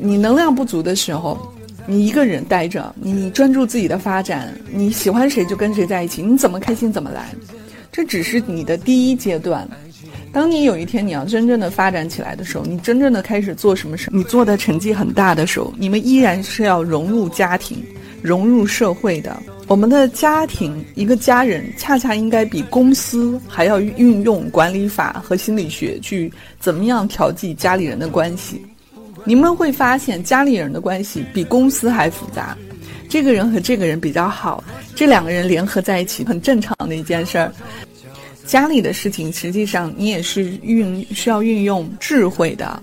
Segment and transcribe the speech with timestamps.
[0.00, 1.36] 你能量不足的时候，
[1.86, 7.34] 你一个人待着，你专注自己的发展，你喜欢谁就跟谁在一起，你怎么开心怎么来，
[7.90, 9.68] 这只是你的第一阶段。
[10.32, 17.82] 当你有一天你要真正的发展起来的时候，你真正的开始做什么事，你做的成绩很大的时候，你们依然是要融入家庭、
[18.22, 19.36] 融入社会的。
[19.66, 28.64] 我们的家庭，一个家人，恰恰应该比公司还要运用管理法和心理学去怎么样调剂家里人的关系。
[29.28, 32.56] 你们会发现，家里人的关系比公司还复杂。
[33.10, 37.52] 这个人和这个人比较好，这两个人联合在一起，很正常的一件事儿。
[38.46, 42.82] 家里的事情，实际上你也是运需要运用智慧的，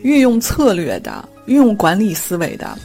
[0.00, 2.78] 运用策略的，运用管理思维的。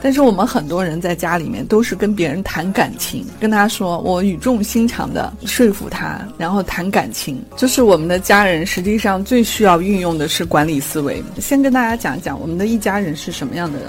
[0.00, 7.42] 但是我们很多人在家里面都是跟别人谈感情，跟他说我语重心长的说服他，然后谈感情。
[7.56, 11.22] 就是我们的家人实际上最需要运用的是管理思维。
[11.40, 13.88] 先跟大家讲一讲我们的一家人是什么样的人。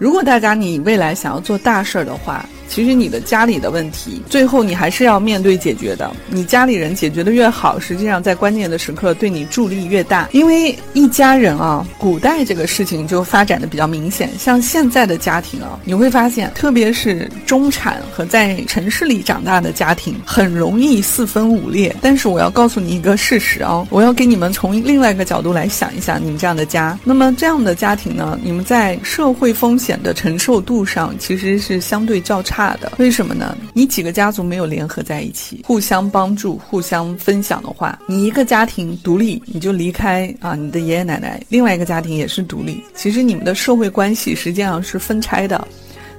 [0.00, 2.44] 如果大家你未来想要做大事儿的话。
[2.70, 6.08] 其实你的家里的问题，最后你还是要面对解决的。
[6.28, 10.28] 你家里人解决的越好，实际上在关键的时刻对你助力越大。
[10.30, 14.30] 因为一家人啊，古代这个事情就发展的比较明显。
[14.38, 21.92] 像现在的家庭啊，你会发现，特别是中产和在城市里长大的家庭，很容易四分五裂。
[22.00, 32.76] 但是我要告诉你一个事实啊，我要给你们从另外一个角度来想一想，你们这样的家，那么这样的家庭呢，你们在社会风险的承受度上其实是相对较差。
[32.76, 33.56] 的，为什么呢？
[33.72, 45.66] 你几个家族没有联合在一起，互相帮助、互相分享的话，你一个家庭独立，你就离开啊，你的爷爷奶奶；另外一个家庭也是独立，其实你们的社会关系实际上是分拆的，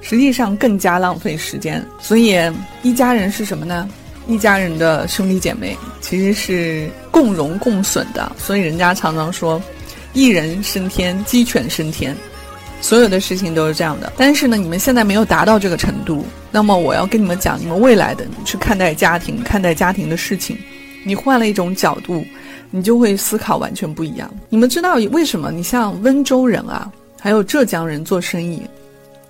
[0.00, 1.84] 实际上更加浪费时间。
[2.00, 2.34] 所以
[2.82, 3.88] 一家人是什么呢？
[4.26, 8.30] 一家人的兄弟姐妹其实是共荣共损的。
[8.38, 9.60] 所以人家常常说，
[10.12, 12.16] 一人升天，鸡犬升天。
[12.82, 16.26] 所有的事情都是这样的，但是呢，你们现在没有达到这个程度。
[16.50, 20.58] 那么我要跟你们讲，你们未来的去看待家庭、看待家庭的事情，
[21.06, 22.22] 你换了一种角度，
[22.70, 24.30] 你就会思考完全不一样。
[24.50, 25.50] 你们知道为什么？
[25.50, 28.60] 你像温州人啊，还有浙江人做生意，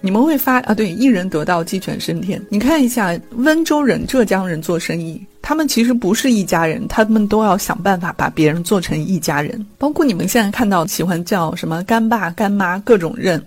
[0.04, 2.44] 你们会发啊，对，一人得道鸡犬升天。
[2.50, 9.64] 你看一下温州人、浙江人做生意，他们其实不是一家人，他们都要想办法把别人做成一家人。
[9.78, 13.40] 包括你们现在看到喜欢叫什么干爸干妈，各种认。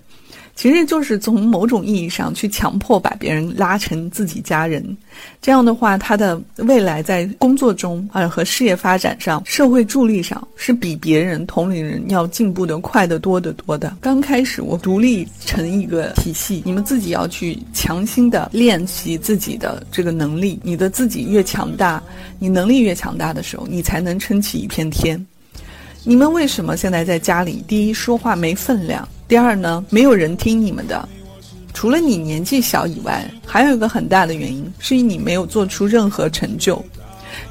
[0.55, 4.97] 其实就是从某种意义上去强迫把别人拉成自己家人，
[5.41, 13.97] 这样的话，他的未来在工作中啊和事业发展上、社会助力上是比别人同龄人要进步的快得多得多的。
[13.99, 20.57] 刚开始我独立成一个体系，你们自己要去强行的练习自己的这个能力。
[20.63, 22.01] 你的自己越强大，
[22.39, 25.23] 你能力越强大的时候，你才能撑起一片天。
[26.05, 27.61] 你们为什么现在在家里？
[27.67, 29.05] 第一，说话没分量。
[29.27, 31.07] 第二呢，没有人听你们的，
[31.73, 36.83] 除了你年纪小以外，还有一个很大的原因是你没有做出任何成就。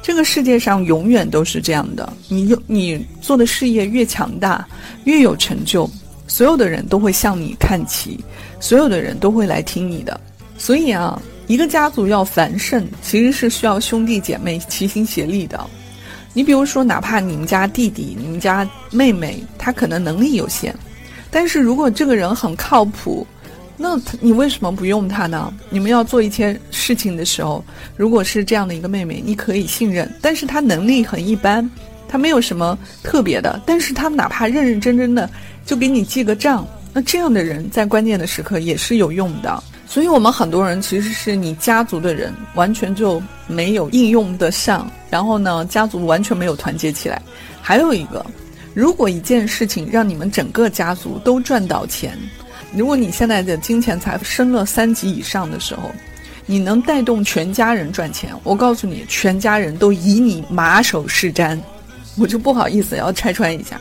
[0.01, 4.65] 这个世界上永远都是这样的，你有你做的事业越强大，
[5.03, 5.89] 越有成就，
[6.27, 8.19] 所有的人都会向你看齐，
[8.59, 10.19] 所有的人都会来听你的。
[10.57, 15.59] 所以啊，一个家族要繁盛，其实是需要兄弟姐妹齐心协力的。
[16.33, 20.73] 你比如说，哪怕你们家弟弟、你们家妹妹，他可能能力有限。
[21.35, 23.27] 但是如果这个人很靠谱，
[23.75, 25.53] 那你为什么不用他呢？
[25.69, 27.61] 你们要做一些事情的时候，
[27.97, 31.69] 如果是这样的一个妹妹，你可以信任，但是她能力很一般，
[32.07, 35.29] 她没有什么特别的，但是她哪怕认认真真的
[35.65, 39.61] 就给你记个账，那这样的人在关键的时刻也是有用的。
[39.89, 47.21] 所以我们很多人其实是你家族的人完全就没有应用得上，然后呢，家族完全没有团结起来。
[47.61, 48.25] 还有一个。
[48.75, 52.19] 如果一件事情让你们整个家族都赚到钱，
[52.75, 55.89] 如果你现在的金钱财富升了三级以上的时候，
[56.45, 61.57] 你能带动全家人赚钱，我告诉你，全家人都以你马首是瞻，
[62.17, 63.79] 我就不好意思要拆穿一下。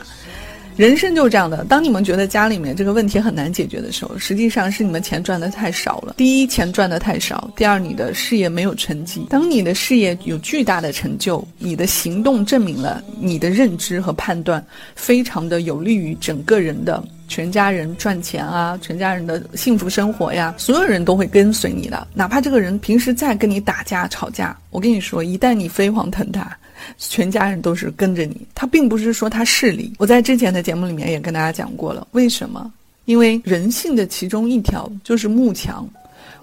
[0.77, 1.65] 人生就是这样的。
[1.65, 6.15] 当你们觉得家里面这个问题很难解决的时候，实际上是你们钱赚的太少了。
[6.17, 9.27] 第一，钱赚的太少；第二，你的事业没有成绩。
[9.31, 14.65] 当你的事业有巨大的成就，你的行动证明了你的认知和判断
[14.97, 22.07] 非常的有利于整个人的全家人赚钱啊，全家人的幸福生活呀，所有人都会跟随你的。
[22.15, 26.57] 哪怕这个人平时再跟你打架吵架，我跟你说，一旦你飞黄腾达。
[26.99, 29.93] 全家人都是跟着你，他并不是说他势利。
[29.99, 32.73] 我在之前的节目里面也跟大家讲过了，为什么？
[33.05, 35.87] 因为人性的其中一条就是慕强，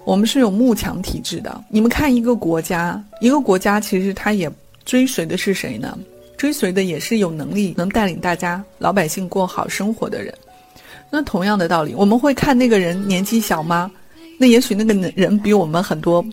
[0.04, 1.64] 我们是有慕强体质的。
[1.68, 4.50] 你们看一个国家，一个国家其实它也
[4.84, 5.98] 追随的是谁呢？
[6.36, 10.32] 追随的也是有能力能带领大家老百姓过好生活的人。
[11.10, 13.90] 那同样的道理，我们会看那个人年纪小吗？
[14.38, 16.24] 那也许那个人比我们很多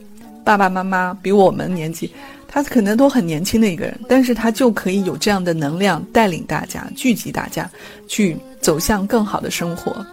[0.43, 2.11] 爸爸妈妈比我们年纪。
[2.51, 7.69] 他可能都很年轻的一个人，但是他就可以有这样的能量带领大家聚集大家，
[8.07, 10.03] 去走向更好的生活。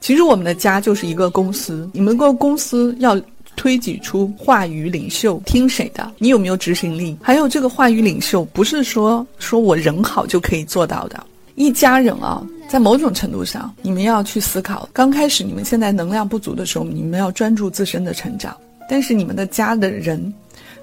[0.00, 3.16] 其实我们的家就是一个公司，你们个公司要
[3.54, 6.10] 推举出话语领袖，听谁的？
[6.18, 7.16] 你有没有执行力？
[7.22, 11.24] 还有这个话语领袖，不是说说我人好就可以做到的。
[11.54, 14.88] 一家人啊，在某种程度上，你们要去思考。
[14.92, 18.56] 刚开始你们现在能量不足的时候，你们要专注自身的成长，
[18.88, 20.32] 但是你们的家的人。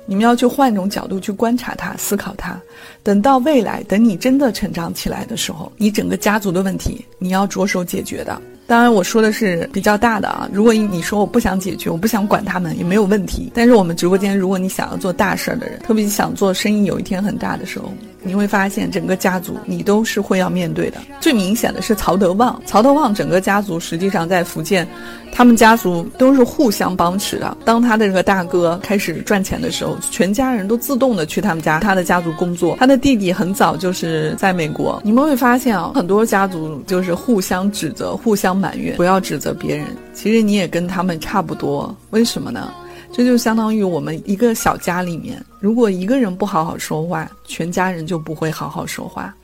[0.07, 2.59] 你们要去换一种角度去观察他、思考他。
[3.03, 8.41] 等到未来，等你真的成长起来的时候，你整个家族的问题，你要着手解决的。
[8.65, 10.49] 当然，我说的是比较大的啊。
[10.51, 13.51] 如果你说我不想解决，我不想管他们，也没有问题。
[13.53, 20.97] 但是我们直播间，如果你想要做大事儿的人，特别想做生意，有一天很大的时候，你会发现整个家族你都是会要面对的。
[21.19, 24.87] 最明显的是曹德旺，曹德旺整个家族实际上在福建。
[25.33, 27.57] 他们家族都是互相帮持的。
[27.63, 32.75] 当他的这个大哥开始赚钱的时候，全家人都自动的去他们家，他的家族工作。
[32.77, 35.01] 他的弟弟很早就是在美国。
[35.05, 38.97] 你们会发现啊，很多家族就是互相指责、互相埋怨。
[38.97, 41.95] 不要指责别人，其实你也跟他们差不多。
[42.09, 42.69] 为什么呢？
[43.13, 49.35] 这就相当于我们一个小家里面，如果一个人不好好说话，全家人就不会好好说话。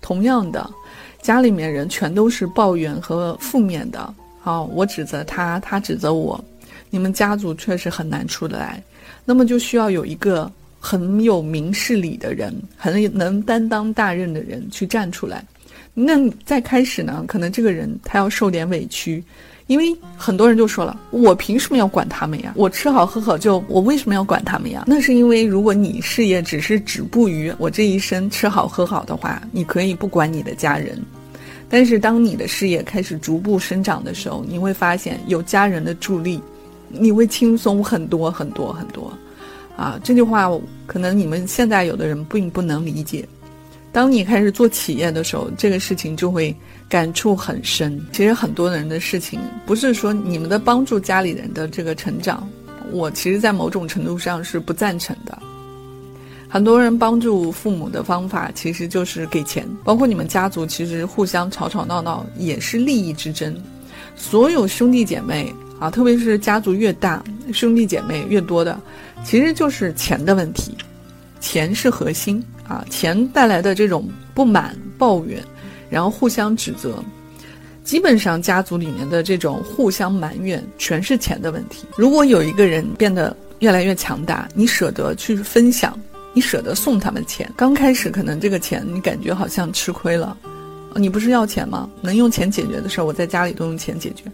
[0.00, 0.68] 同样的，
[1.20, 4.12] 家里面人全都是抱怨和负面的。
[4.40, 6.42] 好，我指责他，他指责我，
[6.90, 8.82] 你们家族确实很难出得来，
[9.24, 10.50] 那么就需要有一个
[10.80, 15.44] 很有明事理的人，很能担当大任的人去站出来。
[15.94, 19.22] 那再开始呢，可能这个人他要受点委屈，
[19.72, 22.52] 因为很多人就说了，我凭什么要管他们呀？
[22.56, 24.84] 我吃好喝好就，我为什么要管他们呀？
[24.86, 31.00] 那是因为如果你事业只是止步于我这一生吃好喝好的话，你可以不管你的家人。
[31.70, 36.38] 但是，当你的事业开始逐步生长的时候，你会发现有家人的助力，
[36.90, 39.10] 你会轻松很多很多很多。
[39.74, 40.50] 啊，这句话
[40.86, 43.26] 可能你们现在有的人并不能理解。
[43.92, 46.54] 当你开始做企业的时候，这个事情就会
[46.88, 48.00] 感触很深。
[48.10, 52.48] 其实很多人的事情，不是说你们的帮助家里人的这个成长，
[52.90, 55.38] 我其实，在某种程度上是不赞成的。
[56.48, 63.54] 很多人帮助父母的方法其实就是给钱，包括你们家族其实互相吵吵闹闹也是利益之争。
[64.16, 67.22] 所有兄弟姐妹啊，特别是家族越大，
[67.52, 68.78] 兄弟姐妹越多的，
[69.24, 70.76] 其实就是钱的问题，
[71.42, 75.42] 钱是核心啊，钱带来的这种不满、抱怨，
[75.90, 77.04] 然后互相指责，
[77.84, 81.84] 基本上家族里面的这种互相埋怨，全是钱的问题。
[81.96, 85.98] 如果有一个人变得越来越强大，你舍得去分享。
[86.34, 90.34] 你舍得送他们钱，刚开始可能这个钱你感觉好像吃亏了，
[90.94, 91.86] 你不是要钱吗？
[92.00, 94.24] 能用钱解决的事儿，我在家里都用钱解决。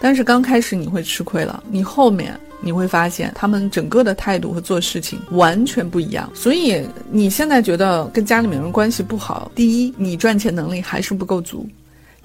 [0.00, 6.30] 但是刚开始你会吃亏了，你后面你会发现他们整个的态度和做事情完全不一样。
[6.34, 11.68] 所以你现在觉得跟家里面人关系不好，第一，你赚钱能力还是不够足。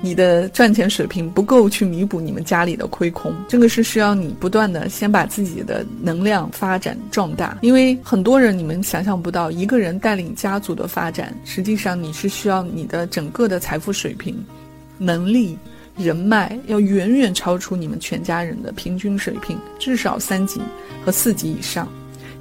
[0.01, 7.58] 你的赚钱水平不够去弥补你们家里的亏空，这个是需要你不断的先把自己的能量发展壮大。
[7.60, 14.41] 因为很多人你们想象不到，一个人带领家族的发展，实际上你是需要你的整个的财富水平、
[14.98, 15.58] 能力、
[16.00, 20.62] 人脉要远远超出你们全家人的平均水平，至少三级
[21.06, 21.88] 和四级以上，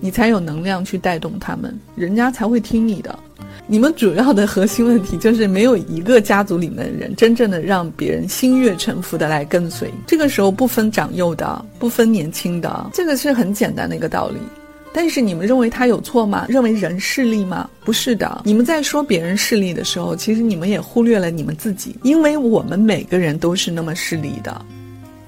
[0.01, 3.19] 你才有能量去带动他们，人家才会听你的。
[3.67, 9.93] 你们主要的核心问题就是没有一个家族里面的人真正的让别人心悦诚服的来跟随。
[10.07, 14.39] 这个时候不分长幼的，不分年轻的，这个是很简单的一个道理。
[14.93, 16.47] 但是你们认为他有错吗？
[16.49, 17.69] 认为人势利吗？
[17.85, 18.43] 不是的。
[18.45, 24.65] 你们在说别人势利的时候，其实你们也忽略了你们自己，因为我们每个人都是那么势利的。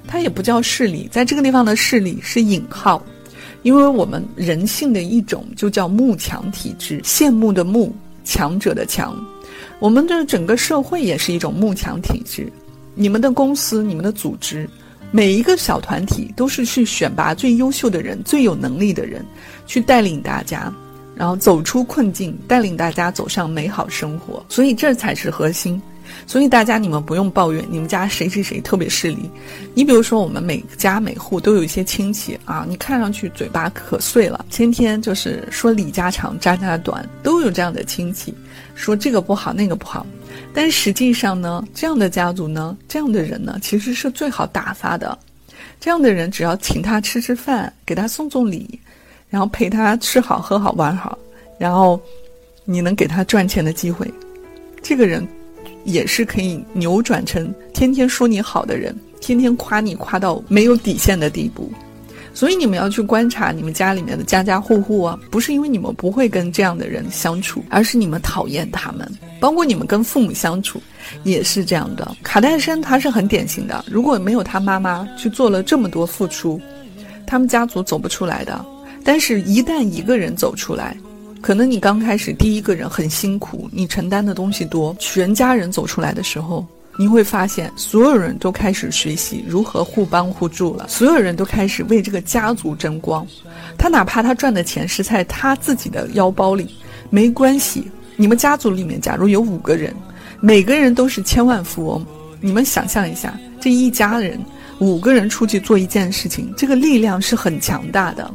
[0.06, 3.02] 他也不叫势利，在这个地方的势利是引号，
[3.62, 7.94] 因为我们人性的一种就叫慕强体质，羡慕的慕。
[8.22, 9.18] 强者的强，
[9.80, 12.52] 我们的整个社会也是一种慕强体质，
[12.94, 14.68] 你们的公司、你们的组织，
[15.10, 19.24] 每一个小团体都是去选拔最优秀的人、最有能力的人，
[19.66, 20.72] 去带领大家，
[21.16, 24.44] 然后走出困境，带领大家走上美好生活。
[24.48, 25.80] 所以这才是核心。
[26.26, 29.30] 所以大家你们不用抱怨你们家谁谁谁特别势利。
[29.74, 38.34] 你比如说我们每家每户都有一些亲戚啊，你看上去嘴巴可碎了，天天就是说李家长张家短，都有这样的亲戚，
[38.80, 40.06] 说这个不好那个不好。
[40.54, 45.16] 但实际上呢，这样的家族呢，这样的人呢，其实是最好打发的。
[45.78, 48.80] 这样的人只要请他吃吃饭，给他送送礼，
[49.28, 51.18] 然后陪他吃好喝好玩好，
[51.58, 52.00] 然后
[52.64, 54.10] 你能给他赚钱的机会，
[54.82, 55.26] 这个人。
[55.84, 61.72] 也是可以扭转成天天说你好的人，天天夸你夸到没有底线的地步。
[62.40, 69.06] 所以你们要去观察你们家里面的家家户户啊，不是因为你们不会跟这样的人相处，而是你们讨厌他们。
[69.38, 70.80] 包括你们跟父母相处
[71.22, 72.16] 也是这样的。
[72.22, 76.58] 卡戴珊他是很典型的，如果没有他妈妈去做了这么多付出，
[77.26, 78.64] 他们家族走不出来的。
[79.04, 80.96] 但是，一旦一个人走出来，
[81.42, 86.66] 可能你刚开始第一个人很辛苦，你承担的东西多，全家人走出来的时候，
[87.00, 93.26] 你会发现所有人都开始学习如何互帮互助了，所有人都开始为这个家族争光。
[93.78, 96.68] 他哪怕他赚的钱是在他自己的腰包里，
[97.08, 97.90] 没关系。
[98.16, 99.96] 你们家族里面假如有五个人，
[100.40, 102.04] 每个人都是千万富翁，
[102.38, 104.38] 你们想象一下，这一家人
[104.78, 108.30] 五个人出去做一件事情，这个力量是很强大的。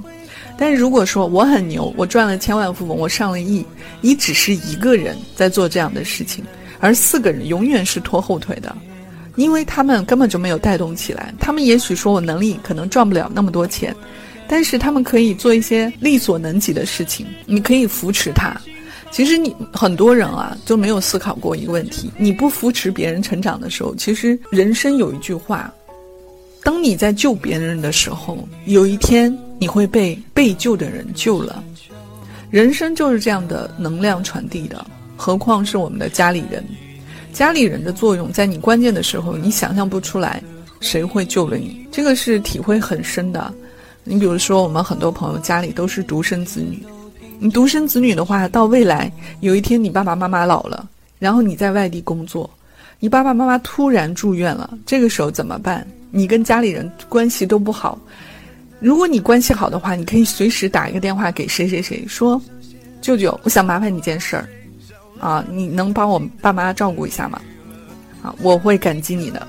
[0.57, 3.63] 但是如果说我很牛，我赚了千万富翁，我上了亿，
[4.01, 6.43] 你只是一个人在做这样的事情，
[6.79, 8.75] 而四个人永远是拖后腿的，
[9.35, 11.33] 因为他们根本就没有带动起来。
[11.39, 13.95] 他们也许说我能力可能赚不了那么多钱，
[14.47, 18.55] 但是他们可以做一些力所能及的事情，你可以扶持他。
[19.11, 25.73] 其实你很多人啊就没有思考过一个问题：你不扶持别人成长的时候，其实人生有一句话。
[26.63, 31.63] 当你在救别人的时候，有一天你会被被救的人救了。
[32.49, 34.83] 人生就是这样的能量传递的，
[35.15, 36.63] 何况是我们的家里人。
[37.33, 40.41] 家里人的作用，在你关键的时候，你想象不出来
[40.79, 41.85] 谁会救了你。
[41.91, 43.53] 这个是体会很深的。
[44.03, 46.85] 你比如说，我们很多朋友家里都是独生子女，
[47.39, 50.87] 你独生子女的话，到未来有一天你爸爸妈妈老了，
[51.19, 52.49] 然后你在外地工作，
[52.99, 55.85] 你爸爸妈妈突然住院了，这个时候怎么办？
[56.11, 57.99] 你跟家里人关系都不好，
[58.79, 62.41] 如果你关系好的话，你可以随时打一个电话给谁谁谁，说
[63.01, 64.47] ：“舅舅，我想麻烦你件事儿，
[65.19, 67.39] 啊，你能帮我爸妈照顾一下吗？
[68.21, 69.45] 啊，我会感激你的。”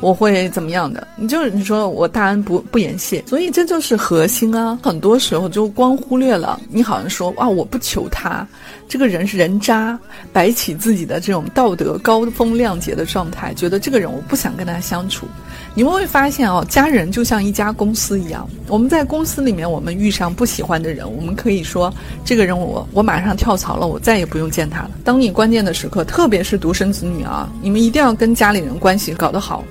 [0.00, 1.06] 我会怎么样的？
[1.14, 4.78] 你就是你说我大恩不不言谢，所以这就是核心啊。
[4.82, 8.48] 很多时候就光忽略了，你好像说啊，我不求他，
[8.90, 9.96] 这个人是人渣，
[10.32, 15.28] 摆起自己的这种道德高风亮节的状态，觉得这个人我不想跟他相处。
[15.76, 21.94] 你们会发现哦，家人就像一家公司一样，我们在公司里面，我们遇上不喜欢的人，我们可以说
[22.24, 24.90] 这个人我我马上跳槽了，我再也不用见他了。
[25.04, 29.62] 当你关键的时刻，特别是独生子女啊，你们一定要跟家里人关系搞得好。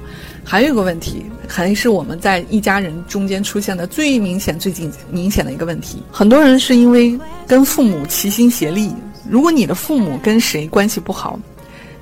[0.45, 6.01] 还有一个问题，还是我们在一家人中间出现的最明显、最近明显的一个问题。
[6.09, 8.93] 很多人是因为跟父母齐心协力。
[9.27, 11.39] 如果你的父母跟谁关系不好，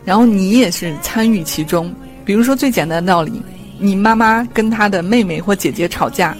[0.03, 1.93] 然后你也是参与其中，
[2.25, 3.41] 比如说最简单的道理，
[3.79, 6.35] 你妈妈跟她的妹妹或姐姐吵架，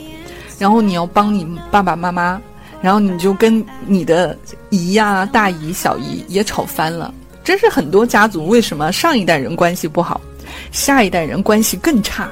[0.59, 2.41] 然后你要帮你爸爸妈妈，
[2.81, 4.37] 然后你就跟你的
[4.69, 7.13] 姨呀、大姨、小姨也吵翻了。
[7.43, 10.19] 这是很多家族为什么上一代人关系不好。
[10.71, 12.29] 下一代人关系更差，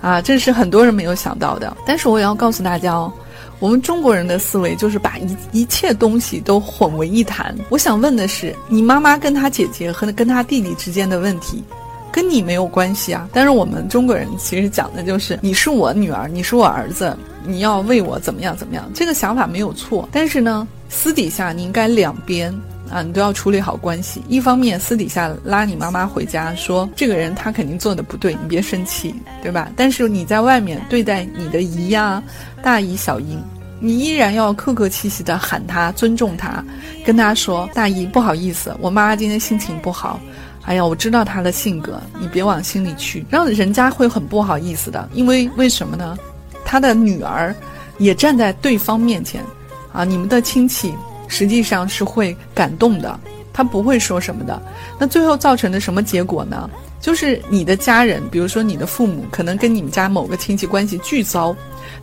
[0.00, 1.74] 啊，这是很多人没有想到的。
[1.86, 3.12] 但是我也要告诉大家哦，
[3.58, 7.54] 我们中国人的思维就是把一一切东西都混为一谈。
[7.68, 11.64] 我想问的是，你妈妈跟她姐姐和跟她弟弟之间的问题，
[12.12, 13.28] 跟你没有关系啊。
[13.32, 18.90] 但是我们中国人其实讲的就是，你是我女儿，你是我儿子，你要为我怎么样怎么样。
[18.94, 22.54] 这个想法没有错，但是呢，私底下你应该两边。
[22.90, 24.22] 啊，你都要处理好关系。
[24.28, 29.70] 一方面私底下拉你妈妈回家，说这个人他肯定做的不对，你别生气，对吧？
[29.76, 32.22] 但是你在外面对待你的姨呀、
[32.62, 33.36] 大姨、小姨，
[33.80, 36.64] 你依然要客客气气的喊她，尊重她，
[37.04, 40.20] 跟她说：“大姨，不好意思，我妈妈今天心情不好。
[40.62, 45.08] 哎呀，我知道她的性格，你别往心里去，让人家会很不好意思的。
[45.12, 46.16] 因为为什么呢？
[46.64, 47.54] 他的女儿
[47.98, 49.42] 也站在对方面前，
[49.92, 50.94] 啊，你们的亲戚。”
[51.28, 53.18] 实际上是会感动的，
[53.52, 54.60] 他不会说什么的。
[54.98, 56.68] 那最后造成的什么结果呢？
[57.00, 61.54] 就是你的家人，比如说你的父母，可能跟你们家某个亲戚关系巨糟，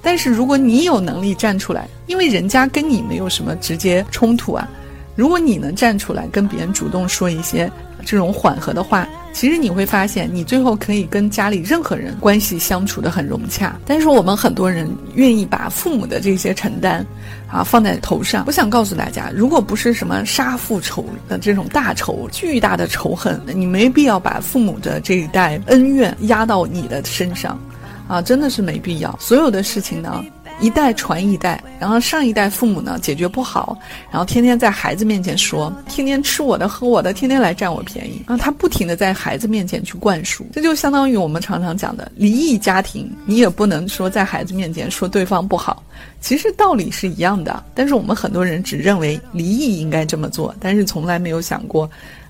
[0.02, 4.70] 但是如果你有能力站出来，因为人家跟你没有什么直接冲突啊，
[5.16, 7.70] 如果你能站出来跟别人主动说一些
[8.06, 13.76] 这种缓和的话，其实你会发现，你最后可以跟家里任何人关系相处的很融洽。
[13.86, 17.06] 但是我们很多人愿意把父母的这些承担，
[17.52, 18.44] 啊放在头上。
[18.46, 27.60] 我想告诉大家，如果不是什么杀父仇的这种大仇、巨大的仇恨，你没必要把父母的这一代恩怨压到你的身上，
[28.08, 29.18] 啊，真的是没必要。
[29.20, 30.24] 所有的事情呢。
[30.60, 33.78] 一代传一代，然后上一代父母呢解决不好，
[34.10, 45.84] 然后天天在孩子面前说，天天吃我的喝我的，天天来占我便宜，然后他不停的在孩子面前去灌输，这就相当于我们常常讲的离异家庭，你也不能说在孩子面前说对方不好，
[46.22, 51.90] 其实道理是一样的，但是我们很多人只认为离异应该这么做，但是从来没有想过。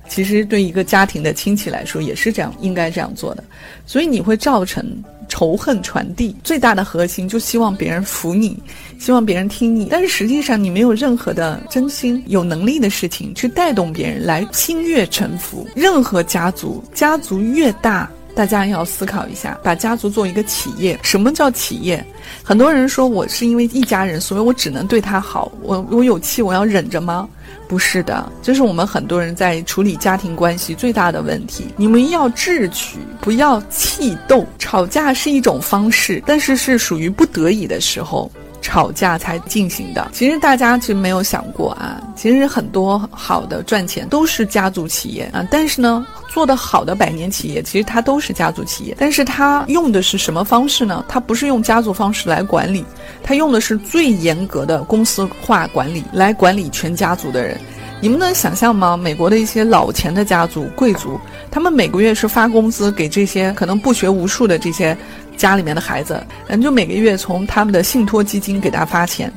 [0.09, 3.43] 其实对一个家庭的亲戚来说也是这样，应该这样做的，
[3.85, 4.85] 所以你会造成
[5.33, 6.35] 仇恨传递。
[6.43, 8.55] 最大的核心就希望别人服你，
[8.99, 15.67] 希望别人听你，但是实际上你没有任何的真心、有能力的事情去带动别人来心悦诚服。
[15.75, 18.07] 任何家族，家族越大。
[18.35, 20.99] 大家要思考一下，把家族做一个企业。
[21.03, 22.03] 什么叫企业？
[22.43, 25.51] 很多人说我是因为一家人，所以我只能对他好。
[25.61, 27.29] 我我有气，我要忍着吗？
[27.73, 31.65] 不是的，这是我们很多人在处理家庭关系最大的问题。
[31.75, 34.45] 你们要智取，不要气斗。
[34.59, 38.31] 吵架是一种方式，但是是属于不得已的时候。
[38.63, 51.03] 吵架才进行的，其实大家其实没有想过啊，其实很多好的赚钱都是家族企业啊，但是呢，做的好的百年企业其实它都是家族企业，但是它用的是什么方式呢？
[51.07, 52.85] 它不是用家族方式来管理，
[53.21, 57.59] 它用的是最严格的公司化管理来管理全家族的人。
[57.99, 58.97] 你们能想象吗？
[58.97, 61.17] 美国的一些老钱的家族、贵族，
[61.49, 64.97] 他们每个月是发工资给这些可能不学无术的这些。
[65.43, 69.29] 家里面的孩子，人就每个月从他们的信托基金给他发钱，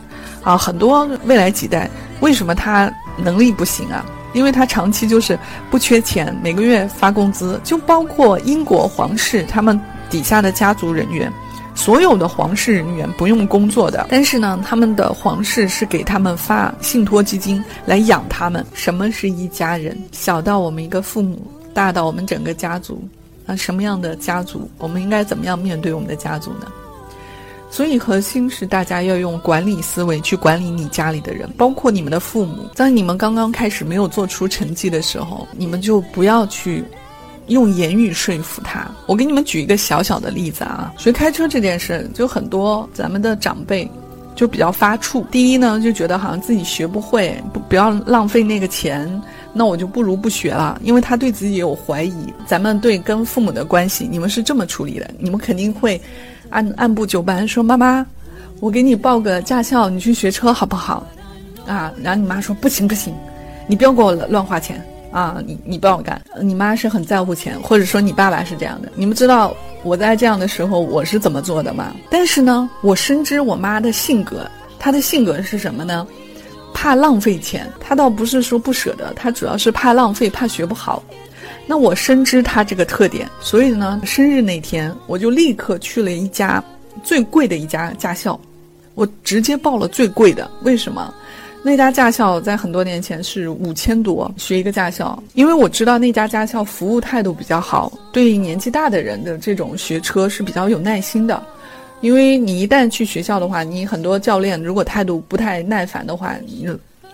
[0.45, 4.07] 啊，很多未来几代为什么他能力不行啊？
[4.33, 5.37] 因为他长期就是
[5.69, 11.29] 不缺钱，每个月发工资，就包括英国皇室他们底下的家族人员，
[11.75, 18.65] 所有的皇室人员不用工作的，但是呢，他们的皇室是给他们发信托基金来养他们。
[18.75, 19.99] 什么是一家人？
[20.13, 23.03] 小到我们一个父母，大到我们整个家族。
[23.47, 26.67] 那什么样的家族，我们应该怎么样面对我们的家族呢？
[27.71, 32.69] 所以核心是大家要用管理思维去管理你家里的人，包括你们的父母。
[32.75, 36.85] 在你们刚刚开始没有做出成绩的时候，你们就不要去
[37.47, 38.91] 用言语说服他。
[39.07, 43.91] 我给你们举一个小小的例子啊，学开车这件事，就很多咱们的长辈。
[44.37, 45.25] 就比较发怵。
[45.31, 49.11] 第一呢，就觉得好像自己学不会，不不要浪费那个钱，
[49.57, 50.79] 那我就不如不学了。
[50.85, 52.33] 因为他对自己有怀疑。
[52.47, 55.11] 咱们对跟父母的关系，你们是这么处理的？
[55.19, 56.01] 你们肯定会
[56.51, 58.07] 按按部就班说：“妈妈，
[58.61, 61.07] 我给你报个驾校，你去学车好不好？”
[61.67, 63.13] 啊，然后你妈说：“不行不行，
[63.67, 64.81] 你不要给我乱花钱。”
[65.13, 68.93] 啊，你你不要干，你妈是很在乎钱，或者说你爸爸是这样的。
[68.95, 71.95] 你们知道我在这样的时候我是怎么做的吗？
[72.11, 74.47] 但是呢，我深知我妈的性格，
[74.79, 76.07] 她的性格是什么呢？
[76.77, 81.03] 怕浪费钱，他倒不是说不舍得，他主要是怕浪费，怕学不好。
[81.67, 86.63] 那我深知他这个特点，所以呢，生日那天我就立刻去了一家
[87.03, 88.39] 最贵的一家驾校，
[88.95, 90.49] 我直接报了最贵的。
[90.65, 91.13] 为什么？
[91.63, 101.43] 那家驾校在很多年前是五千多学一个驾校，因为我知道那家驾校服务态度比较好，对年纪大的人的这种学车是比较有耐心的。
[102.01, 106.69] 因为你一旦去学校的话，你很多教练如果态度不太耐烦的话，你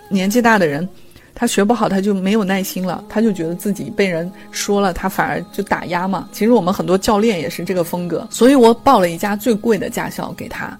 [0.09, 0.87] 年纪大的人
[1.33, 6.29] 他学不好，他就没有耐心了，他就觉得自己被人说了，他反而就打压嘛。
[6.31, 10.77] 其实我们很多教练也是这个风格，所以我报了一家最贵的驾校给他，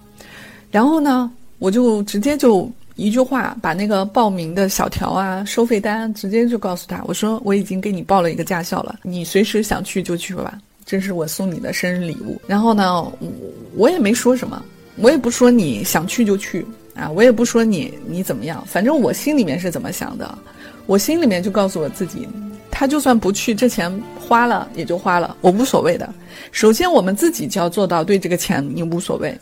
[0.69, 2.71] 然后呢，我就直接就。
[2.95, 12.41] 一句话，把那个报名的小条啊、收费单直接就告诉他，我说我已经给你报了一个驾校了，你随时想去就去吧，这是我送你的生日礼物。
[12.47, 13.31] 然后呢，我
[13.75, 14.63] 我也没说什么，
[14.97, 16.65] 我也不说你想去就去
[16.95, 20.37] 啊，我也不说你你怎么样，反正我心里面是怎么想的，
[20.85, 22.27] 我心里面就告诉我自己，
[22.69, 26.07] 他就算不去，这钱花了也就花了，我无所谓的。
[26.51, 29.35] 首先，我们自己就要做到对这个钱你无所谓。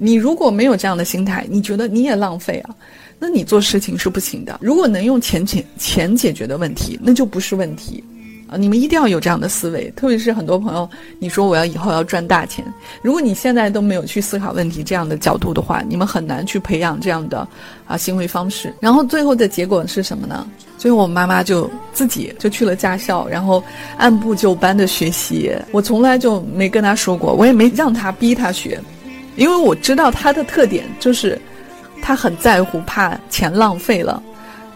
[0.00, 2.74] 你如果没有这样的心态，你觉得你也浪费啊？
[3.18, 4.58] 那你做事情是不行的。
[4.62, 8.02] 如果能用钱钱钱解决的问题，那就不是问题，
[8.48, 8.56] 啊！
[8.56, 9.90] 你们一定要有这样的思维。
[9.94, 12.64] 特别是很多朋友，你说我要以后要赚大钱，
[13.02, 17.46] 如果你现在都没有去思考问题这样的角度的话，你们很难去培养这样的
[17.86, 18.74] 啊行为方式。
[18.80, 20.46] 然后最后的结果是什么呢？
[20.78, 23.62] 最后我妈妈就自己就去了驾校，然后
[23.96, 25.52] 按部就班的学习。
[25.72, 28.80] 我从来就没跟她说过，我也没让她逼她学。
[29.36, 31.40] 因为我知道他的特点就是，
[32.02, 34.20] 他很在乎，怕钱浪费了，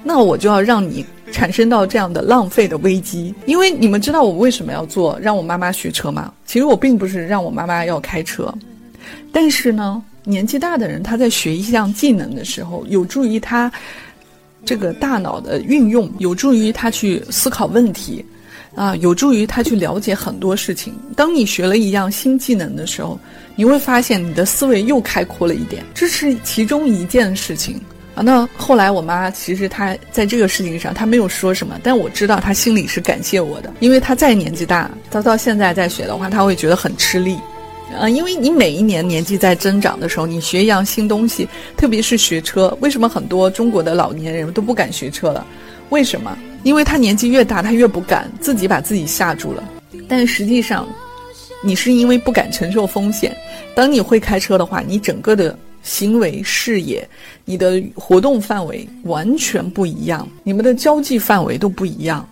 [0.05, 3.35] 那我就要让你产生到这样的浪费的危机。
[3.47, 6.33] 因为你们知道我为什么要做让我妈妈学车吗？
[6.47, 8.55] 其实我并不是让我妈妈要开车，
[9.33, 13.73] 但是呢，年纪大的人他在学一项技能的时候，有助于他
[14.65, 18.25] 这个大脑的运用，有助于他去思考问题。
[18.75, 20.95] 啊，有助于他去了解很多事情。
[21.15, 23.21] 当你学了一样新技能的时候，
[23.55, 25.85] 你会发现你的思维又开阔了一点。
[25.93, 27.79] 这是其中一件事情
[28.15, 28.23] 啊。
[28.23, 37.39] 那后来我妈其实她在这个事情上她没有说什么，但我知道她心里是感谢我的，因为她再年纪大，她到现在再学的话，她会觉得很吃力。
[38.01, 41.47] 啊，因为你每一年年纪在增长的时候，你学一样新东西，
[41.77, 45.47] 特别是学车，为什么很多中国的老年人都不敢学车了？
[45.91, 46.35] 为什么？
[46.63, 49.63] 因为他年纪越大，他越不敢自己把自己吓住了。
[50.09, 50.89] 但实际上，
[51.63, 53.37] 你是因为不敢承受风险。
[53.75, 57.07] 当你会开车的话，你整个的行为视野、
[57.45, 62.27] 你的活动范围完全不一样，你们的交际范围都不一样，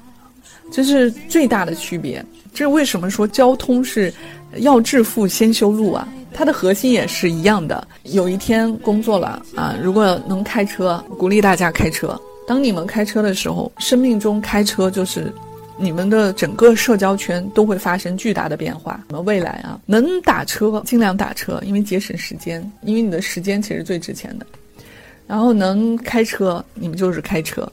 [0.72, 2.24] 这是最大的区别。
[2.52, 4.12] 这为什么说交通是
[4.56, 6.08] 要致富先修路啊？
[6.32, 7.86] 它的核心也是一样的。
[8.04, 12.20] 有一天工作了啊，如果能开车，鼓励大家开车。
[12.46, 15.32] 当你们开车的时候，生命中开车就是
[15.81, 19.03] 你们的整个社交圈都会发生巨大的变化。
[19.09, 24.45] 我们未来啊，能打车尽量打车，因为节省时间，因为你的时间其实最值钱的。
[25.27, 27.66] 然后能开车，你们就是开车。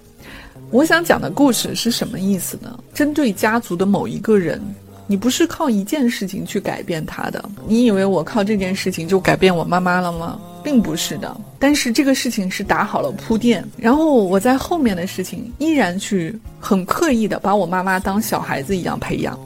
[0.72, 2.80] 我想讲的故事是什么意思呢？
[2.94, 4.62] 针对家族的某一个人。
[5.08, 10.40] 你不是靠一件事情去改变他的，你以为我靠这件事情就改变我妈妈了吗？
[10.64, 11.36] 并不是的。
[11.58, 19.40] 但是这个事情是打好了铺垫，然后我在后面的事情依然去很刻意的把我妈妈当小孩子一样培养，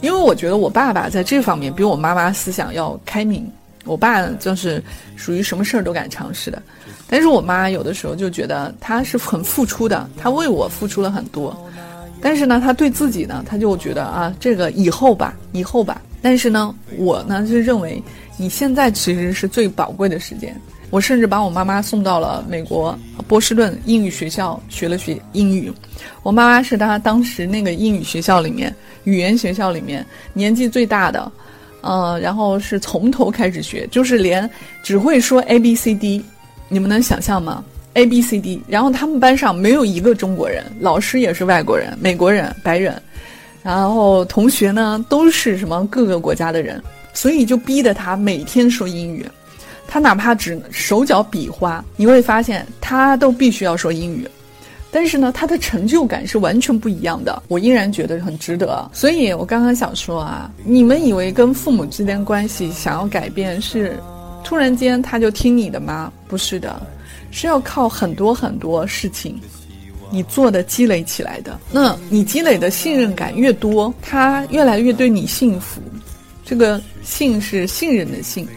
[0.00, 3.48] 因为我觉得我爸爸在这方面比我妈妈思想要开明。
[3.84, 4.82] 我爸就是
[5.16, 6.60] 属于什么事儿都敢尝试的，
[7.08, 11.56] 但是我妈有的时候就觉得他是很付出的，他为我付出了很多。
[12.20, 16.02] 但是呢，他对自己呢，他就觉得啊，这个以后吧，以后吧。
[16.20, 18.02] 但是呢，我呢就认为，
[18.36, 20.54] 你现在其实是最宝贵的时间。
[20.90, 25.70] 我甚至把我妈妈送到了美国波士顿英语学校学了学英语。
[26.22, 31.30] 我妈妈是她当时那个英语学校里面，语言学校里面年纪最大的，
[31.82, 34.48] 呃，然后是从头开始学，就是连
[34.82, 36.24] 只会说 A B C D，
[36.68, 37.62] 你们能想象吗
[37.94, 43.00] ？A B C D，然后他们班上没有一个中国人，老师也是外国人、美国人、白人，
[43.62, 46.80] 然后同学呢都是什么各个国家的人，
[47.12, 49.26] 所以就逼得他每天说英语，
[49.88, 54.28] 他哪怕只手脚比划，你会发现他都必须要说英语，
[54.92, 58.88] 但是呢，他的成就感是完全不一样的，我依然觉得很值得。
[58.92, 63.98] 所以我刚刚想说啊，你们以为跟父母之间关系想要改变是
[64.44, 66.12] 突然间他就听你的吗？
[66.28, 66.80] 不是的。
[67.30, 69.40] 是要靠很多很多事情，
[70.10, 71.58] 你做的积累起来的。
[71.70, 75.80] 那你积累的信任感越多，他越来越对你信服。
[76.44, 78.48] 这个“信”是信任的“信”，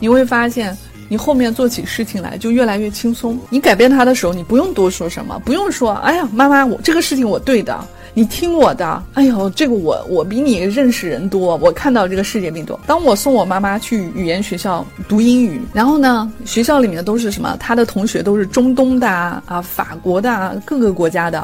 [0.00, 0.76] 你会发现。
[1.08, 3.38] 你后面做起事情来就越来越轻松。
[3.48, 9.02] 你改变他的时候，你不用多说什么，不用说，哎呀，妈妈，我这个事情我对的，你听我的。
[9.12, 12.80] 哎呦，这个我我比你认识人多，我看到这个世界更多。
[12.86, 17.54] 当我送我妈妈去语言学校读英语，然后呢，学校里面都是什么？
[17.60, 21.40] 他的同学都是中东的啊，法国的啊，各个国家的，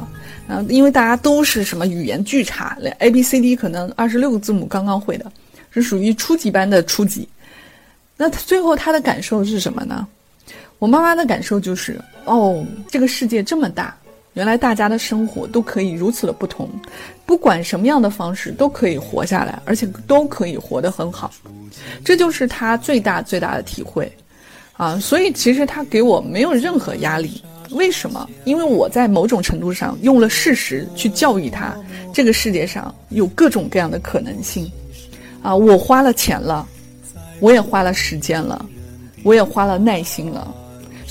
[0.49, 5.31] 啊，因为大家都是什么语言巨差，A B C D 可能二十六个字母刚刚会的，
[5.73, 7.29] 是属于初级班的初级。
[8.17, 10.07] 那最后他的感受是什么呢？
[10.79, 13.95] 我妈妈的感受就是，哦，这个世界这么大，
[14.35, 16.68] 原来大家的生活都可以如此的不同，
[17.27, 21.31] 不管什么样的方式都可以活下来，而且都可以活得很好，
[22.05, 24.11] 这就是他最大最大的体会，
[24.75, 28.29] 啊，所以其实他给我没有任何压力，为什么？
[28.45, 31.77] 因为我在某种程度上用了事实去教育他，
[32.12, 34.71] 这个世界上有各种各样的可能性，
[35.42, 36.66] 啊，我花了钱了。
[37.40, 38.64] 我也花了时间了，
[39.25, 40.55] 我也花了耐心了，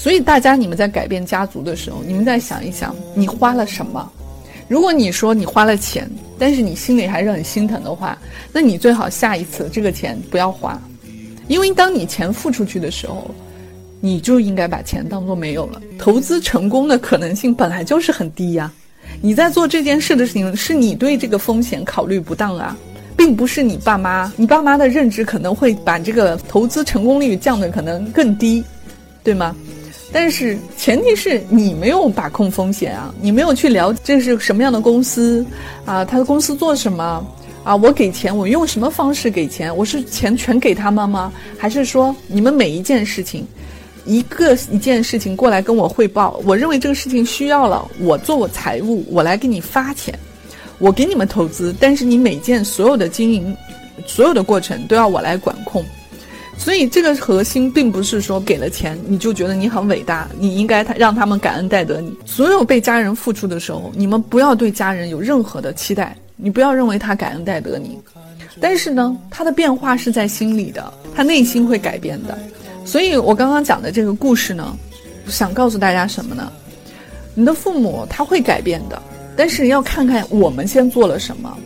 [0.02, 4.12] 所以大家你们在改变家族的时候，你们再想一想，你花了什么？
[4.68, 6.10] 如果你说你花了钱，
[6.40, 8.18] 但是你心里还是很心疼的话，
[8.52, 10.82] 那你最好下一次这个钱不要花，
[11.48, 13.30] 因为当你钱付出去的时候，
[14.00, 15.80] 你就应该把钱当做没有了。
[16.00, 18.74] 投资成功的可能性本来就是很低呀，
[19.22, 22.76] 你在做这件事的事情，是你对这个风险考虑不当啊。
[23.16, 28.64] 并不是你爸妈，你爸妈的认知可能会把这个投资成功率降的可能更低，
[29.24, 29.56] 对吗？
[30.12, 35.46] 但是前提是你没有把控风险啊，你没有去了解这是什么样的公司
[35.86, 37.26] 啊，他的公司做什么
[37.64, 37.76] 啊？
[37.76, 39.76] 我给钱，我用什么方式给钱？
[39.76, 41.32] 我是钱全给他们吗？
[41.58, 43.48] 还是说你们每一件事情
[44.06, 50.14] 一个一件事情过来跟我汇报，我认为这个事情需要了，我做我财务，我来给你发钱，
[50.78, 53.56] 我给你们投资，但是你每件所有的经营，
[54.06, 55.86] 所有的过程都要我来管控。
[56.64, 62.16] 所以这个核心并不是说给了钱你就觉得你很伟大，你应该他让他们感恩戴德你。
[62.24, 68.00] 所有被家人付出的时候，你们不要对家人有任何的期待，你不要认为他感恩戴德你。
[68.60, 72.38] 但是呢，他的变化是在心里的，他内心会改变的。
[72.86, 74.78] 所以我刚刚讲的这个故事呢，
[75.26, 76.52] 想告诉大家什么呢？
[77.34, 79.02] 你的父母他会改变的，
[79.36, 81.58] 但是要看看我们先做了什么。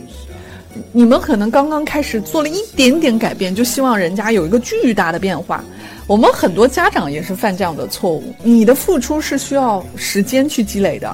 [0.92, 5.62] 你们可能刚刚开始做了一点点改变，就希望人家有一个巨大的变化。
[6.06, 8.22] 我们很多家长也是犯这样的错误。
[8.42, 11.12] 你的付出是需要时间去积累的，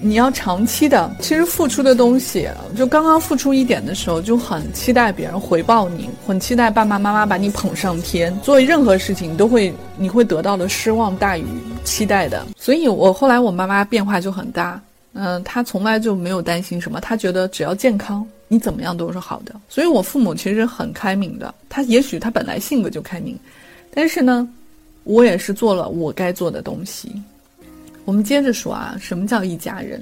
[0.00, 1.10] 你要长期的。
[1.20, 8.32] 其实付出的东西，就刚刚付出一点的时候，就很期待别人回报你，很期待爸爸妈妈把你捧上天。
[8.42, 11.44] 做任何事情，都会你会得到的失望大于
[11.82, 12.46] 期待的。
[12.56, 14.80] 所以我后来我妈妈变化就很大。
[15.14, 18.24] 嗯，她从来就没有担心什么，她觉得只要健康。
[18.48, 21.52] 你怎么样都是好的，所以我父母其实很开明的。
[21.68, 23.36] 他也许他本来性格就开明，
[23.92, 24.48] 但是呢，
[25.04, 27.10] 我也是做了我该做的东西。
[28.04, 30.00] 我们接着说啊，什么叫一家人？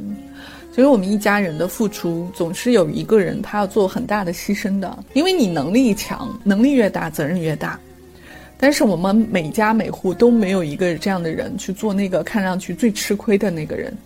[0.75, 7.79] 其实我们一家人的付出，总是有一个人他要做很大的牺牲的，因为你能力强，能力越大，责任越大。
[8.59, 13.97] 但是我们每家每户都没有一个这样的人去做那个看上去最吃亏的那个人。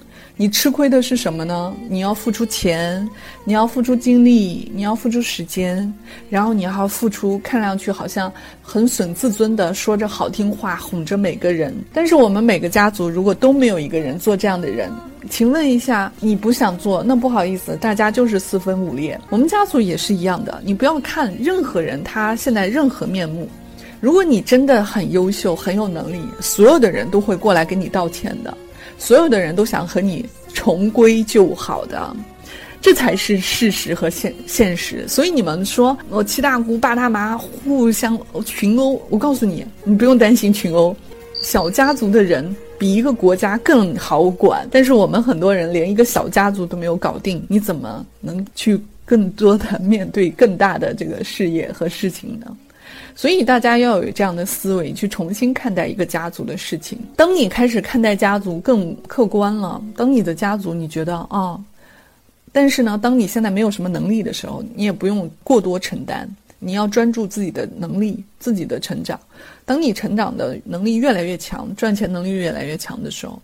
[0.40, 1.74] 你吃亏的是什么呢？
[1.88, 3.06] 你要付出钱，
[3.44, 5.92] 你要付出精力，你要付出时间，
[6.30, 11.74] 然后你还要付出看上去好像很损自尊的说着好听话哄着每个人。
[11.92, 14.92] 但是我们每个家族如果都没有一个人做这样的人，
[15.28, 19.20] 请问一下，你不想做，那不好意思，大家就是四分五裂。
[19.30, 23.48] 我们家族也是一样的，你不要看任何人他现在任何面目，
[24.00, 28.56] 如果你真的很优秀很有能力，所有的人都会过来跟你道歉的。
[28.98, 32.14] 所有的人都想和你重归旧好的，
[32.80, 35.06] 这才是事实和现现实。
[35.08, 40.94] 所以你们说我七大姑八大妈互相群殴，我告诉你，你不用担心群殴。
[41.40, 52.56] 小家族的人比一个国家更好管，但是我们很多人连一个小家族都没有搞定，你怎么能去更多的面对更大的这个事业和事情呢？
[53.18, 56.96] 所以大家要有这样的思维去重新看待一个家族的事情。
[57.16, 61.60] 当你开始看待家族更客观了，当你的家族你觉得啊，
[62.52, 66.28] 但是呢，当你现在没有什么能力的时候，你也不用过多承担，
[66.60, 69.18] 你要专注自己的能力、自己的成长。
[69.64, 73.42] 当你成长的能力越来越强，赚钱能力越来越强的时候。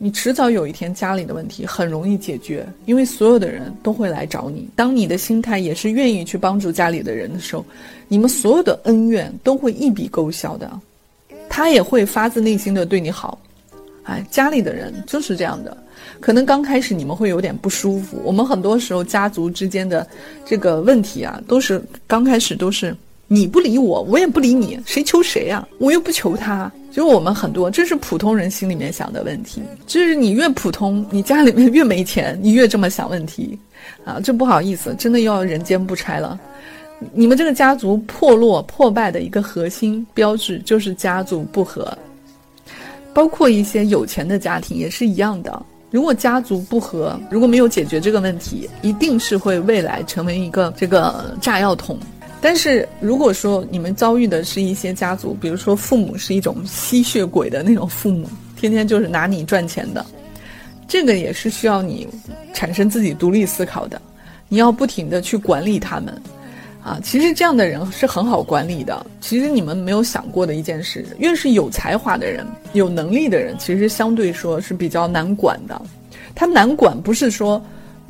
[0.00, 4.68] 你迟早有一天家里的问题很容易解决，因为所有的人都会来找你。
[4.76, 7.64] 当你的心态也是愿意去帮助家里的人的时候，
[8.06, 10.70] 你们所有的恩怨都会一笔勾销的，
[11.48, 13.40] 他也会发自内心的对你好。
[14.04, 15.76] 哎，家里的人就是这样的，
[16.20, 18.22] 可能刚开始你们会有点不舒服。
[18.24, 20.06] 我们很多时候家族之间的
[20.46, 22.96] 这个问题啊，都是刚开始都是。
[23.30, 25.68] 你不理我，我也不理你，谁求谁呀？
[25.78, 26.72] 我又不求他。
[26.90, 29.62] 就是我们很多，这是普通人心里面想的问题。
[29.86, 33.58] 就是你越普通，你家里面越没钱，你越这么想问题，
[34.02, 36.40] 啊，这不好意思，真的要人间不拆了。
[37.12, 41.96] 你们这个家族破落破败的一个核心标志就是家族不和，
[43.12, 45.62] 包括一些有钱的家庭也是一样的。
[45.90, 51.98] 如果家族不和，如果没有解决这个问题，一定是会未来成为一个这个炸药桶。
[52.40, 60.06] 但是如果说你们遭遇的是一些家族，比如说父母是一种吸血鬼的那种父母，天天就是拿你赚钱的，
[60.86, 62.06] 这个也是需要你
[62.54, 64.00] 产生自己独立思考的。
[64.48, 66.22] 你要不停的去管理他们，
[66.82, 69.04] 啊，其实这样的人是很好管理的。
[69.20, 75.82] 其实你们没有想过的一件事，越是有才华的人、有能力的人，其实相对说是比较难管的。
[76.36, 77.60] 他难管不是说。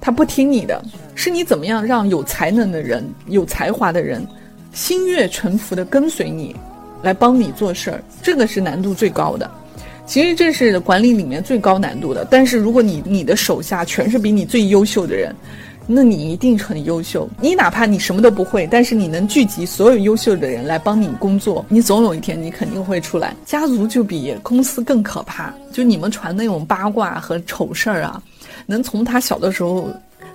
[0.00, 0.82] 他不听你的，
[1.14, 4.26] 是你怎么样让有才能的人、有才华的人
[4.72, 6.54] 心悦诚服地跟随你，
[7.02, 9.50] 来帮你做事儿，这个是难度最高的。
[10.06, 12.26] 其实这是管理里面最高难度的。
[12.30, 15.34] 但是如果你你的手下全是比你最优秀的人，
[15.90, 17.26] 那你一定很优秀。
[17.40, 23.34] 你哪怕你什么都不会，但是你能聚集所有优秀的人来帮你工作，你总有一天你肯定会出来。
[23.46, 28.22] 家族就比公司更可怕，就你们传那种八卦和丑事儿啊。
[28.66, 29.88] 能从他小的时候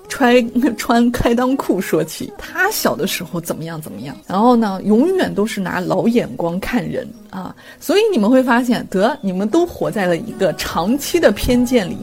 [0.10, 0.36] 穿
[0.76, 11.98] 穿开裆裤说起，他小的时候怎么样怎么样，然后呢，永远都是拿老眼光看人啊，所以你们会发现，得你们都活在了一个长期的偏见里，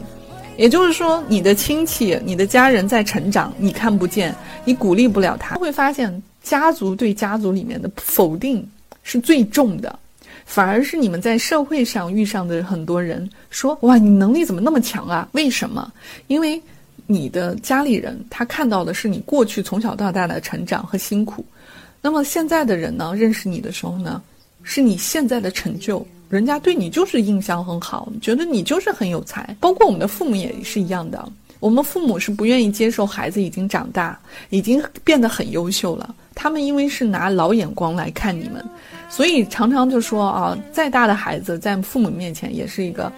[0.61, 4.31] 也就是说，你的亲戚、你的家人在成长，你看不见，
[4.63, 8.63] 你鼓励不了他，会发现家族对家族里面的否定
[9.01, 9.97] 是最重的。
[10.45, 15.27] 反而是你们在社会上遇上的很多人说：“哇，你能力怎么那么强啊？
[15.31, 15.91] 为什么？
[16.27, 16.61] 因为
[17.07, 21.43] 你的家里人他看到的是你过去从小到大的成长和辛苦。
[22.03, 24.21] 那么现在的人呢，认识你的时候呢，
[24.61, 29.55] 是你现在的成就，人家对你就是印象很好，觉得你就是很有才。
[29.59, 34.17] 包括我们的父母也是一样的，我们父母是不愿意接受孩子已经长大，
[34.49, 36.15] 已经变得很优秀了。
[36.33, 38.65] 他们因为是拿老眼光来看你们。”
[39.11, 43.11] 所以常常就说啊，再大的孩子在父母面前也是一个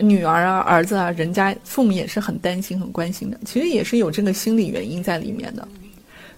[0.00, 3.38] 女儿啊、儿子啊，人家父母也是很担心、很关心的。
[3.44, 5.66] 其实也是有这个心理原因在里面的。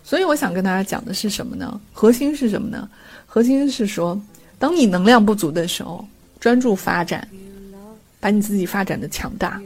[0.02, 1.80] 所以我想跟大家讲的是什么呢？
[1.94, 2.86] 核心是什么呢？
[3.24, 4.20] 核心是说，
[4.64, 6.02] 当你能量不足的时候，
[6.40, 7.28] 专注发展，
[8.18, 9.60] 把你自己发展的强大。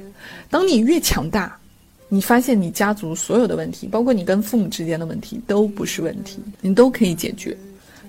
[0.50, 1.56] 当你越强大，
[2.08, 7.56] 你发现你家族所有的问题，包括你跟父母之间的问题，都不是问题，你都可以解决。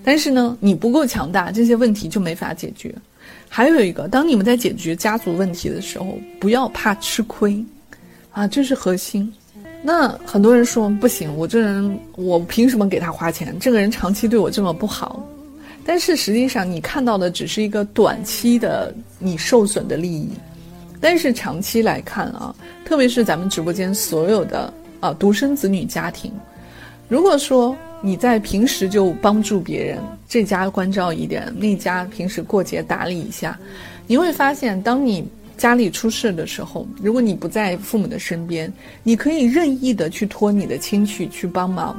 [0.02, 2.92] 但是呢，你不够强大，这些问题就没法解决。
[3.48, 7.64] 还有一个，当你们在解决家族问题的时候，不要怕吃亏，
[8.32, 9.32] 啊，这是核心。
[9.80, 13.56] 那很多人说不行，我这人我凭什么给他花钱？
[13.60, 15.24] 这个人长期对我这么不好。
[15.90, 20.30] 但是实际上，你看到的只是一个短期的你受损的利益。
[21.00, 26.32] 但是长期来看啊，特别是咱们直播间所有的啊独生子女家庭，
[27.08, 27.76] 如果说。
[28.02, 33.58] 你在平时就帮助别人，这家关照一点，那家平时过节打理一下，
[34.06, 38.72] 你会发现，当你家里出事的时候，如果你不在父母的身边，
[39.02, 41.94] 你可以任意的去托你的亲戚去帮忙，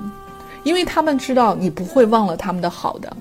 [0.64, 3.16] 因为他们知道你不会忘了他们的好的，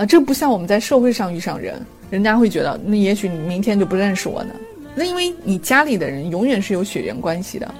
[0.00, 4.54] 啊，这不像我们在社会上遇上人，人家会觉得，那也许你明天就不认识我呢，
[4.94, 7.74] 那因为你家里的人永远是有血缘关系的。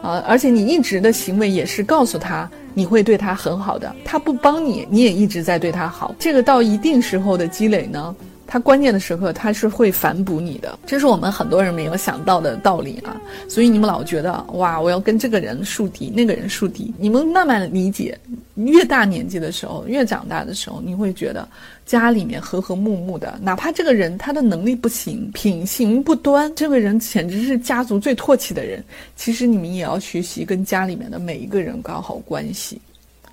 [0.00, 6.14] 啊，而且你一直的行为也是告诉他你会对他很好的，他不帮你，你也一直在对他好。
[6.18, 8.16] 这个到一定时候的积累呢，
[8.50, 13.16] 他关键的时刻他是会反哺你的，这是我们很多人没有想到的道理啊。
[13.48, 18.18] 所以你们老觉得哇，我要跟这个人树敌，那个人树敌，你们慢慢理解，
[18.56, 21.46] 越大年纪的时候，越长大的时候，你会觉得。
[21.86, 28.80] 家里面和和睦睦的，哪怕这个人他的能力不行，品行不端，这个人简直是家族最唾弃的人。
[29.16, 32.80] 其实你们也要学习跟家里面的每一个人搞好关系。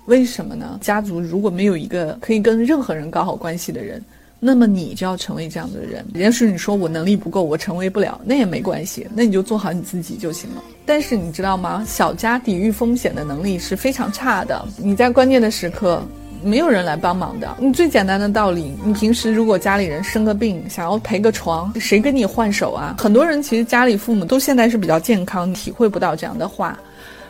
[0.06, 0.76] 为什么呢？
[0.82, 4.02] 家族如果没有一个可以跟任何人搞好关系的人，
[4.40, 6.04] 那么你就要成为这样的人。
[6.14, 10.62] 也许你说我能力不够，我成为不了，那也没关系，那你就做好你自己就行了。
[10.86, 11.84] 但是你知道吗？
[11.86, 14.66] 小家抵御风险的能力是非常差的。
[14.76, 16.02] 你在关键的时刻。
[16.40, 17.56] 没有人来帮忙的。
[17.58, 22.94] 你最简单的道理，你平时如果家里人生个病，想要陪个床，谁跟你换手啊？
[22.96, 26.78] 很多人其实家里父母都现在是比较健康，体会不到这样的话。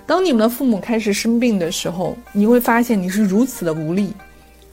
[0.05, 4.13] 当你们的父母开始生病的时候，你会发现你是如此的无力。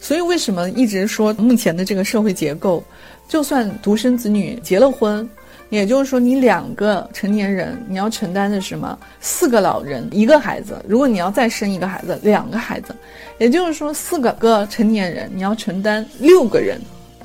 [0.06, 2.84] 所以为什么一直说目前的这个社会结构，
[3.28, 5.28] 就算独生子女结了婚？
[5.72, 8.96] 也就是说，你两个成年人，你要承担的是什么？
[9.20, 10.80] 四个老人，一个孩子。
[10.88, 12.96] 如果你要再生一个孩子，两个孩子，
[13.40, 16.80] 也就是说，四个个成年人，你要承担六个人，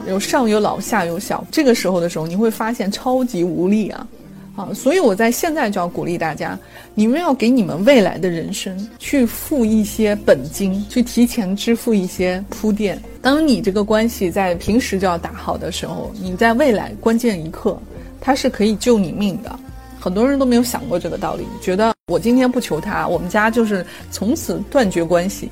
[0.09, 1.45] 有上有老下有小。
[1.51, 4.09] 这个时候的时候，你会发现超级无力啊！
[4.57, 6.59] 啊，所以我在现在就要鼓励大家，
[6.95, 13.01] 你们要给你们未来的人生去付一些本金，去提前支付一些铺垫。
[13.23, 17.79] 当你这个关系在平时就要打好的时候，你在未来关键一刻。
[18.23, 19.59] 它是可以救你命的，
[19.99, 25.51] 很多人都没有想过这个道理，觉得我今天不求他，我们家就是从此断绝关系。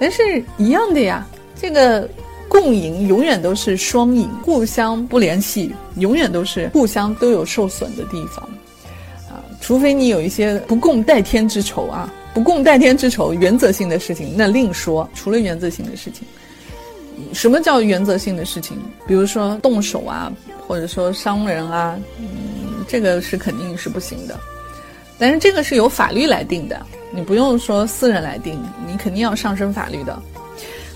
[0.00, 1.24] 但是一样的呀，
[1.54, 2.10] 这个
[2.50, 8.44] 共赢永远都是双赢，互相不联系，永远都是互相都有受损的地方，
[9.30, 15.08] 啊，除非你有一些不共戴天之仇啊，不共戴天之仇，原则性的事情那另说。
[15.14, 16.26] 除了原则性的事情，
[17.32, 18.76] 什么叫原则性的事情？
[19.06, 20.30] 比如说动手啊。
[20.70, 24.38] 或者说伤人啊，嗯，这个是肯定是不行的，
[25.18, 30.16] 但是这个是由法律来定的，你不用说私人来定，你肯定要上升法律的。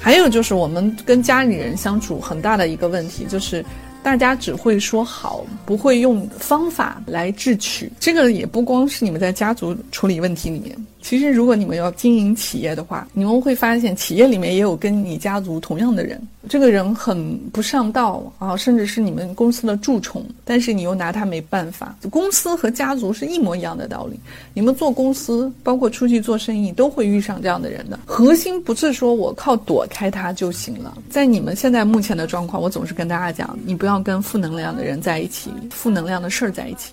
[0.05, 3.65] 还有就是我们跟家里人相处很大的一个问题就是。
[4.05, 7.91] 大家只会说好，不会用方法来智取。
[7.99, 16.21] 这个也不光是你们在家族处理问题里面，其实如果你们要经营企业的话，你们会发现企业里面也有跟你家族同样的人。
[16.47, 21.97] 这个人很不上道啊，甚至是你们公司的蛀虫，但是你又拿他没办法。
[22.11, 24.21] 公司和家族是一模一样的道理。
[24.53, 27.99] 你们做公司，包括出去做生意，都会遇上这样的人的。
[28.05, 30.99] 核心不是说我靠躲开他就行了。
[31.09, 33.94] 在你们现在目前的状况，我总是跟大家讲，你不要。
[33.95, 36.93] 要跟负能量的人在一起，负能量的事儿在一起，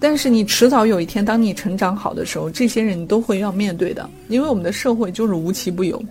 [0.00, 6.02] 但是你迟早有一天，当你成长好的时候，这些人你都会要面对的，因为我们的社会就是无奇不有，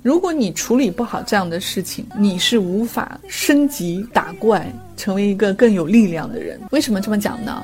[0.00, 6.60] 如果你处理不好这样的事情，你是无法升级打怪，成为一个更有力量的人。
[6.70, 7.62] 为什么这么讲呢？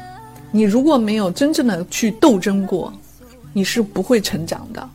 [0.51, 2.93] 你如果没有真正的去斗争过，
[3.53, 4.89] 你是不会成长的。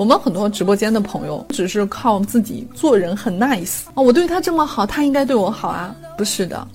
[0.00, 5.94] 我们很多直播间的朋友只是靠自己做人很 nice 啊，我对他这么好，他应该对我好啊？
[6.16, 6.66] 不是的，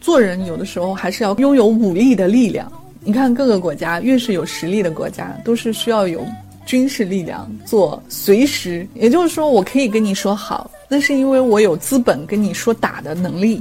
[0.00, 2.70] 做人有的时候还是要拥有武力的力量。
[3.00, 6.24] 你看各个国家，越是有实力的国家，都是需要有。
[6.66, 13.60] 军事力量做随时，也就是说，我可以跟你说好，那是因为我有资本跟你说打的能力。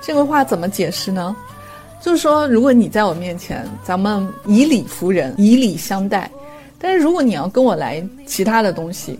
[0.00, 1.36] 这个话怎么解释呢？
[2.00, 6.28] 就是说，如果你在我面前，咱们以理服人，以礼相待；
[6.82, 9.16] 但是如果你要跟我来其他的东西，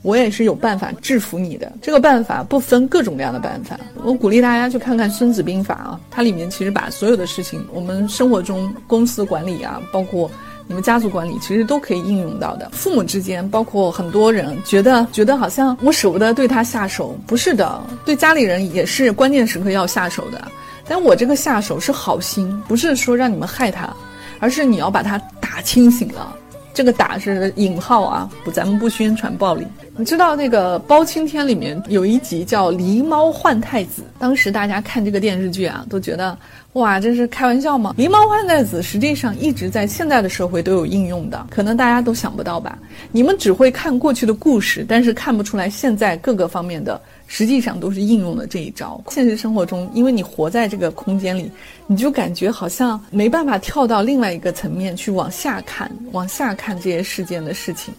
[0.00, 1.70] 我也是有办法制服你的。
[1.82, 3.78] 这个办法不分各种各样的办法。
[4.02, 10.30] 我鼓励大家去看看《孙子兵法》啊，它里面其实把所有的事情，我们生活中公司管理啊，包括。
[10.68, 12.70] 你们家族管理其实都可以应用到的。
[12.72, 20.40] 父母之间，包括很多人觉得觉得好像我舍不得对他下手，不是的，对家里人也是关键时刻要下手的。
[20.86, 23.92] 但我这个下手是好心，不是说让你们害他，
[24.38, 26.34] 而是你要把他打清醒了。
[26.74, 29.66] 这个打是引号啊，不，咱们不宣传暴力。
[29.96, 36.36] 你知道那个《包青天》里面有一集叫《狸猫换太子》，当时大家看这个电视剧啊，都觉得。
[36.72, 37.94] 哇，这是开玩笑吗？
[37.98, 42.78] 狸猫换太子实际上一直在现在的社会都有应用的，可能大家都想不到吧？
[43.10, 46.98] 你们只会看过去的故事，但是看不出来现在各个方面的
[47.34, 49.02] 实际上都是应用了这一招。
[49.08, 51.50] 现实生活中，因为你活在这个空间里，
[51.86, 57.94] 你就感觉好像没办法跳到另外一个层面去往下看，往下看这些事件的事情，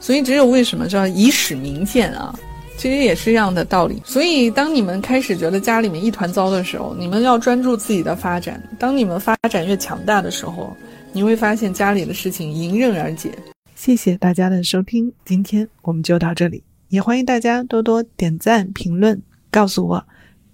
[0.00, 2.34] 所以只有为什么叫以史明鉴啊？
[2.78, 8.60] 其实也是一样的道理，所以当你们开始觉得家里面一团糟的时候，你们要专注自己的发展。
[8.78, 10.74] 当你们发展越强大的时候，
[11.12, 13.30] 你会发现家里的事情迎刃而解。
[13.74, 19.18] 谢谢大家的收听，今天我们就到这里，也欢迎大家多多点赞、评论，
[19.50, 20.04] 告诉我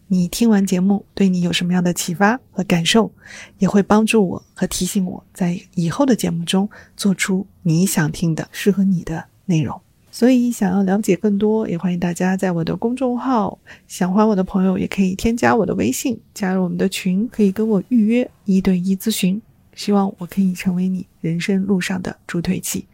[0.06, 3.10] 你听完节目对你有什么样的启发和感受，
[3.58, 9.80] 也会帮助我和提醒我在以后的节目中做出你想听的、适合你的内容。
[10.12, 13.58] 所以，想要了解更多，也欢迎大家在我的公众号
[13.88, 19.42] 想欢我的朋友，也可以添加我的微信，加入我们的群，可以跟我预约一对一咨询。
[19.74, 22.86] 希望我可以成为你人生路上的助推器，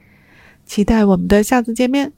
[0.64, 2.10] 期待我们的下次见面。